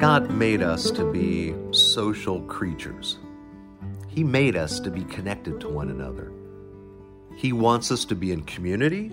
God 0.00 0.30
made 0.30 0.62
us 0.62 0.90
to 0.92 1.04
be 1.12 1.54
social 1.72 2.40
creatures. 2.44 3.18
He 4.08 4.24
made 4.24 4.56
us 4.56 4.80
to 4.80 4.90
be 4.90 5.04
connected 5.04 5.60
to 5.60 5.68
one 5.68 5.90
another. 5.90 6.32
He 7.36 7.52
wants 7.52 7.92
us 7.92 8.06
to 8.06 8.14
be 8.14 8.32
in 8.32 8.44
community. 8.44 9.12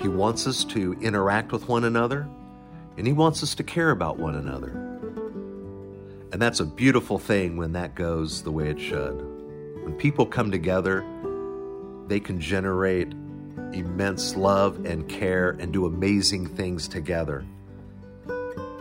He 0.00 0.08
wants 0.08 0.46
us 0.46 0.64
to 0.64 0.94
interact 1.02 1.52
with 1.52 1.68
one 1.68 1.84
another. 1.84 2.26
And 2.96 3.06
He 3.06 3.12
wants 3.12 3.42
us 3.42 3.54
to 3.56 3.62
care 3.62 3.90
about 3.90 4.18
one 4.18 4.34
another. 4.34 4.70
And 6.32 6.40
that's 6.40 6.60
a 6.60 6.64
beautiful 6.64 7.18
thing 7.18 7.58
when 7.58 7.72
that 7.72 7.94
goes 7.94 8.42
the 8.42 8.50
way 8.50 8.70
it 8.70 8.80
should. 8.80 9.14
When 9.84 9.92
people 9.92 10.24
come 10.24 10.50
together, 10.50 11.04
they 12.06 12.18
can 12.18 12.40
generate 12.40 13.12
immense 13.74 14.36
love 14.36 14.86
and 14.86 15.06
care 15.06 15.50
and 15.50 15.70
do 15.70 15.84
amazing 15.84 16.46
things 16.46 16.88
together. 16.88 17.44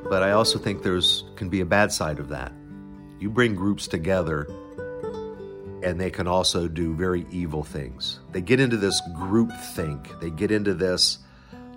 But 0.09 0.23
I 0.23 0.31
also 0.31 0.57
think 0.59 0.84
there's 0.84 1.23
can 1.35 1.49
be 1.49 1.61
a 1.61 1.66
bad 1.66 1.91
side 1.91 2.20
of 2.20 2.29
that. 2.29 2.52
You 3.20 3.29
bring 3.29 3.55
groups 3.55 3.88
together 3.88 4.48
and 5.84 5.99
they 5.99 6.09
can 6.09 6.27
also 6.27 6.67
do 6.67 6.95
very 6.95 7.25
evil 7.31 7.63
things. 7.63 8.20
They 8.31 8.41
get 8.41 8.59
into 8.59 8.77
this 8.77 9.01
group 9.15 9.51
think. 9.75 10.20
They 10.20 10.29
get 10.29 10.51
into 10.51 10.73
this 10.73 11.20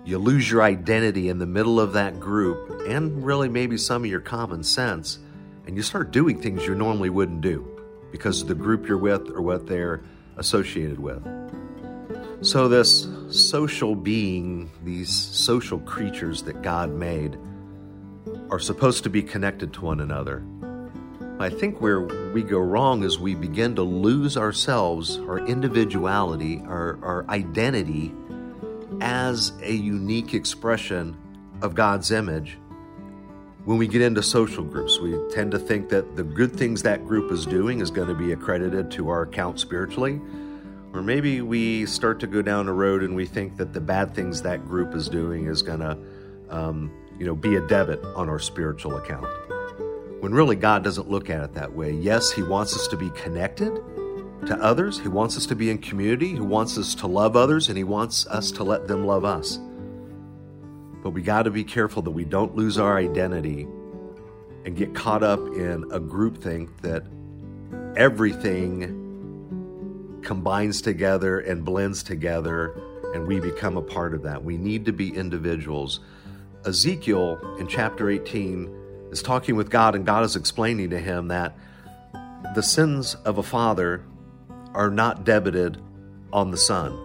you 0.03 0.17
lose 0.17 0.49
your 0.49 0.63
identity 0.63 1.29
in 1.29 1.37
the 1.37 1.45
middle 1.45 1.79
of 1.79 1.93
that 1.93 2.19
group 2.19 2.81
and 2.87 3.23
really 3.23 3.47
maybe 3.47 3.77
some 3.77 4.03
of 4.03 4.09
your 4.09 4.19
common 4.19 4.63
sense 4.63 5.19
and 5.67 5.77
you 5.77 5.83
start 5.83 6.09
doing 6.11 6.41
things 6.41 6.65
you 6.65 6.73
normally 6.73 7.09
wouldn't 7.09 7.41
do 7.41 7.67
because 8.11 8.41
of 8.41 8.47
the 8.47 8.55
group 8.55 8.87
you're 8.87 8.97
with 8.97 9.29
or 9.29 9.41
what 9.41 9.67
they're 9.67 10.01
associated 10.37 10.99
with. 10.99 11.23
So 12.41 12.67
this 12.67 13.07
social 13.29 13.93
being, 13.93 14.71
these 14.83 15.13
social 15.13 15.77
creatures 15.79 16.41
that 16.43 16.63
God 16.63 16.89
made 16.89 17.37
are 18.51 18.59
supposed 18.59 19.03
to 19.03 19.09
be 19.09 19.23
connected 19.23 19.73
to 19.73 19.81
one 19.81 20.01
another. 20.01 20.43
I 21.39 21.49
think 21.49 21.81
where 21.81 22.01
we 22.33 22.43
go 22.43 22.59
wrong 22.59 23.03
is 23.03 23.17
we 23.17 23.33
begin 23.33 23.75
to 23.75 23.81
lose 23.81 24.37
ourselves, 24.37 25.17
our 25.17 25.39
individuality, 25.39 26.61
our, 26.67 26.99
our 27.01 27.25
identity 27.29 28.13
as 28.99 29.53
a 29.63 29.73
unique 29.73 30.35
expression 30.35 31.17
of 31.63 31.73
God's 31.73 32.11
image. 32.11 32.59
When 33.65 33.77
we 33.77 33.87
get 33.87 34.01
into 34.01 34.21
social 34.21 34.63
groups, 34.63 34.99
we 34.99 35.17
tend 35.31 35.51
to 35.51 35.59
think 35.59 35.89
that 35.89 36.15
the 36.15 36.23
good 36.23 36.55
things 36.55 36.83
that 36.83 37.05
group 37.05 37.31
is 37.31 37.45
doing 37.45 37.79
is 37.79 37.89
going 37.89 38.07
to 38.09 38.15
be 38.15 38.33
accredited 38.33 38.91
to 38.91 39.09
our 39.09 39.23
account 39.23 39.59
spiritually. 39.59 40.19
Or 40.93 41.01
maybe 41.01 41.41
we 41.41 41.85
start 41.85 42.19
to 42.19 42.27
go 42.27 42.41
down 42.41 42.67
a 42.67 42.73
road 42.73 43.01
and 43.01 43.15
we 43.15 43.25
think 43.25 43.57
that 43.57 43.71
the 43.71 43.79
bad 43.81 44.13
things 44.13 44.41
that 44.41 44.67
group 44.67 44.93
is 44.93 45.07
doing 45.07 45.47
is 45.47 45.61
going 45.61 45.79
to 45.79 45.97
um, 46.51 46.91
you 47.17 47.25
know, 47.25 47.35
be 47.35 47.55
a 47.55 47.61
debit 47.61 48.03
on 48.15 48.29
our 48.29 48.39
spiritual 48.39 48.97
account. 48.97 49.27
When 50.21 50.33
really 50.33 50.55
God 50.55 50.83
doesn't 50.83 51.09
look 51.09 51.29
at 51.29 51.43
it 51.43 51.53
that 51.53 51.73
way. 51.73 51.93
Yes, 51.93 52.31
He 52.31 52.43
wants 52.43 52.75
us 52.75 52.87
to 52.87 52.97
be 52.97 53.09
connected 53.11 53.73
to 54.47 54.57
others, 54.59 54.99
He 54.99 55.07
wants 55.07 55.37
us 55.37 55.45
to 55.47 55.55
be 55.55 55.69
in 55.69 55.77
community, 55.77 56.29
He 56.29 56.39
wants 56.39 56.77
us 56.77 56.95
to 56.95 57.07
love 57.07 57.35
others, 57.35 57.69
and 57.69 57.77
He 57.77 57.83
wants 57.83 58.27
us 58.27 58.51
to 58.51 58.63
let 58.63 58.87
them 58.87 59.05
love 59.05 59.23
us. 59.25 59.59
But 61.03 61.11
we 61.11 61.21
got 61.21 61.43
to 61.43 61.51
be 61.51 61.63
careful 61.63 62.01
that 62.03 62.11
we 62.11 62.25
don't 62.25 62.55
lose 62.55 62.77
our 62.77 62.97
identity 62.97 63.67
and 64.65 64.75
get 64.75 64.93
caught 64.93 65.23
up 65.23 65.39
in 65.39 65.83
a 65.91 65.99
groupthink 65.99 66.69
that 66.81 67.03
everything 67.95 68.97
combines 70.23 70.81
together 70.81 71.39
and 71.39 71.65
blends 71.65 72.03
together, 72.03 72.79
and 73.13 73.27
we 73.27 73.39
become 73.39 73.77
a 73.77 73.81
part 73.81 74.13
of 74.13 74.23
that. 74.23 74.43
We 74.43 74.57
need 74.57 74.85
to 74.85 74.93
be 74.93 75.15
individuals 75.15 75.99
Ezekiel 76.65 77.57
in 77.59 77.67
chapter 77.67 78.09
18 78.09 79.09
is 79.11 79.23
talking 79.23 79.55
with 79.55 79.69
God, 79.69 79.95
and 79.95 80.05
God 80.05 80.23
is 80.23 80.35
explaining 80.35 80.91
to 80.91 80.99
him 80.99 81.27
that 81.29 81.57
the 82.55 82.61
sins 82.61 83.15
of 83.25 83.37
a 83.37 83.43
father 83.43 84.03
are 84.73 84.91
not 84.91 85.23
debited 85.23 85.81
on 86.31 86.51
the 86.51 86.57
son. 86.57 86.97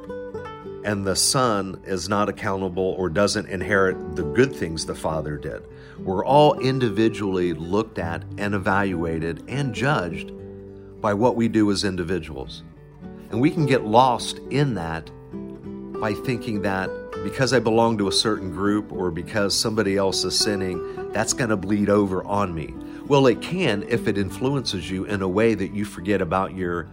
And 0.84 1.06
the 1.06 1.16
son 1.16 1.80
is 1.84 2.08
not 2.08 2.28
accountable 2.28 2.94
or 2.98 3.08
doesn't 3.08 3.48
inherit 3.48 4.14
the 4.14 4.22
good 4.22 4.54
things 4.54 4.86
the 4.86 4.94
father 4.94 5.36
did. 5.36 5.62
We're 5.98 6.24
all 6.24 6.58
individually 6.60 7.54
looked 7.54 7.98
at 7.98 8.24
and 8.38 8.54
evaluated 8.54 9.42
and 9.48 9.74
judged 9.74 10.32
by 11.00 11.14
what 11.14 11.34
we 11.34 11.48
do 11.48 11.70
as 11.72 11.82
individuals. 11.82 12.62
And 13.30 13.40
we 13.40 13.50
can 13.50 13.66
get 13.66 13.84
lost 13.84 14.38
in 14.50 14.74
that 14.74 15.10
by 16.00 16.12
thinking 16.12 16.62
that 16.62 16.90
because 17.26 17.52
I 17.52 17.58
belong 17.58 17.98
to 17.98 18.06
a 18.06 18.12
certain 18.12 18.52
group 18.52 18.92
or 18.92 19.10
because 19.10 19.52
somebody 19.52 19.96
else 19.96 20.22
is 20.22 20.38
sinning, 20.38 21.10
that's 21.10 21.32
going 21.32 21.50
to 21.50 21.56
bleed 21.56 21.90
over 21.90 22.24
on 22.24 22.54
me. 22.54 22.72
Well, 23.08 23.26
it 23.26 23.42
can 23.42 23.82
if 23.88 24.06
it 24.06 24.16
influences 24.16 24.88
you 24.88 25.06
in 25.06 25.22
a 25.22 25.28
way 25.28 25.54
that 25.54 25.72
you 25.72 25.84
forget 25.84 26.22
about 26.22 26.54
your 26.54 26.88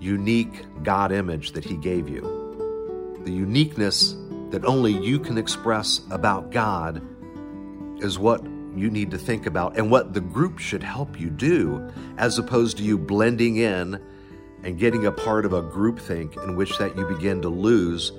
unique 0.00 0.64
God 0.82 1.12
image 1.12 1.52
that 1.52 1.64
He 1.64 1.76
gave 1.76 2.08
you. 2.08 3.20
The 3.24 3.30
uniqueness 3.30 4.16
that 4.50 4.64
only 4.64 4.92
you 4.92 5.20
can 5.20 5.38
express 5.38 6.00
about 6.10 6.50
God 6.50 7.00
is 8.02 8.18
what 8.18 8.42
you 8.74 8.90
need 8.90 9.12
to 9.12 9.18
think 9.18 9.46
about 9.46 9.78
and 9.78 9.88
what 9.88 10.14
the 10.14 10.20
group 10.20 10.58
should 10.58 10.82
help 10.82 11.20
you 11.20 11.30
do, 11.30 11.88
as 12.18 12.40
opposed 12.40 12.76
to 12.78 12.82
you 12.82 12.98
blending 12.98 13.58
in 13.58 14.02
and 14.64 14.80
getting 14.80 15.06
a 15.06 15.12
part 15.12 15.44
of 15.44 15.52
a 15.52 15.62
groupthink 15.62 16.42
in 16.42 16.56
which 16.56 16.76
that 16.78 16.96
you 16.96 17.06
begin 17.06 17.40
to 17.42 17.48
lose 17.48 18.10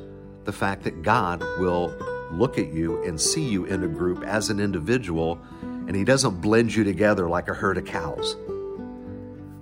the 0.46 0.53
fact 0.53 0.84
that 0.84 1.03
God 1.03 1.41
will 1.59 1.96
look 2.31 2.57
at 2.57 2.72
you 2.74 3.03
and 3.03 3.19
see 3.19 3.47
you 3.47 3.66
in 3.66 3.84
a 3.84 3.88
group 3.88 4.24
as 4.24 4.50
an 4.50 4.59
individual, 4.59 5.40
and 5.62 5.96
He 5.96 6.03
doesn't 6.03 6.41
blend 6.41 6.74
you 6.74 6.84
together 6.84 7.29
like 7.29 7.47
a 7.47 7.53
herd 7.53 7.78
of 7.78 7.85
cows. 7.85 8.35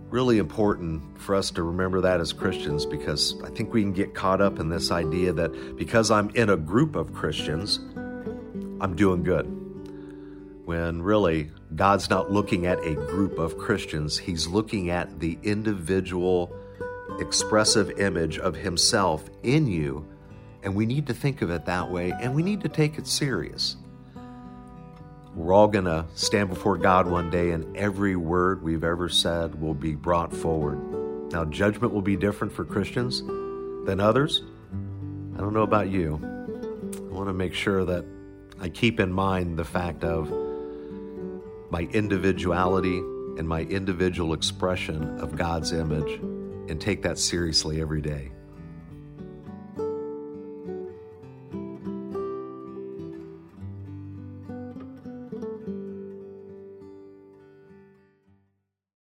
Really 0.10 0.38
important 0.38 1.20
for 1.20 1.36
us 1.36 1.52
to 1.52 1.64
remember 1.64 2.02
that 2.02 2.20
as 2.20 2.34
Christians 2.34 2.86
because 2.86 3.36
I 3.44 3.50
think 3.50 3.74
we 3.74 3.82
can 3.82 3.94
get 3.94 4.16
caught 4.16 4.42
up 4.42 4.60
in 4.60 4.70
this 4.70 4.92
idea 4.92 5.34
that 5.34 5.78
because 5.78 6.10
I'm 6.10 6.30
in 6.32 6.50
a 6.50 6.58
group 6.58 6.96
of 6.96 7.14
Christians, 7.14 7.78
I'm 8.82 8.96
doing 8.96 9.24
good. 9.24 9.56
When 10.66 11.02
really, 11.02 11.52
God's 11.76 12.10
not 12.10 12.32
looking 12.32 12.66
at 12.66 12.80
a 12.80 12.94
group 12.94 13.38
of 13.38 13.58
Christians, 13.58 14.18
He's 14.18 14.48
looking 14.48 14.90
at 14.90 15.20
the 15.20 15.38
individual 15.44 16.56
expressive 17.20 18.00
image 18.00 18.40
of 18.40 18.56
Himself 18.56 19.30
in 19.44 19.68
you 19.68 20.08
and 20.64 20.76
we 20.76 20.86
need 20.86 21.08
to 21.08 21.14
think 21.14 21.42
of 21.42 21.50
it 21.50 21.66
that 21.66 21.90
way, 21.90 22.12
and 22.12 22.36
we 22.36 22.44
need 22.44 22.62
to 22.62 22.70
take 22.70 22.98
it 22.98 23.08
serious. 23.08 23.78
We're 25.36 25.54
all 25.54 25.68
going 25.68 25.86
to 25.86 26.06
stand 26.16 26.50
before 26.50 26.78
God 26.78 27.08
one 27.08 27.30
day, 27.30 27.52
and 27.52 27.78
every 27.78 28.16
word 28.16 28.62
we've 28.62 28.84
ever 28.84 29.08
said 29.10 29.62
will 29.62 29.74
be 29.74 29.96
brought 29.96 30.34
forward. 30.34 31.32
Now, 31.32 31.46
judgment 31.46 31.94
will 31.94 32.02
be 32.02 32.16
different 32.16 32.52
for 32.52 32.66
Christians 32.66 33.22
than 33.22 34.00
others. 34.00 34.44
I 35.36 35.38
don't 35.40 35.54
know 35.54 35.62
about 35.62 35.90
you. 35.90 36.20
I 36.24 37.14
want 37.14 37.30
to 37.30 37.34
make 37.34 37.54
sure 37.54 37.86
that 37.86 38.04
I 38.60 38.70
keep 38.70 39.00
in 39.00 39.12
mind 39.12 39.58
the 39.58 39.64
fact 39.64 40.04
of 40.04 40.30
my 41.70 41.82
individuality 41.94 42.98
and 43.38 43.48
my 43.48 43.62
individual 43.62 44.34
expression 44.34 45.20
of 45.20 45.38
God's 45.38 45.72
image 45.72 46.20
and 46.70 46.82
take 46.82 47.04
that 47.04 47.18
seriously 47.18 47.80
every 47.80 48.02
day. 48.02 48.32